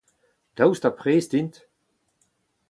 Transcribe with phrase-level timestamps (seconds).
[0.57, 1.55] Daoust ha prest int?